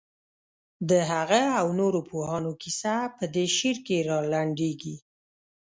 د 0.89 0.91
هغه 1.11 1.41
او 1.59 1.67
نورو 1.79 1.99
پوهانو 2.09 2.51
کیسه 2.61 2.95
په 3.17 3.25
دې 3.33 3.45
شعر 3.57 3.77
کې 3.85 4.05
رالنډېږي. 4.09 4.95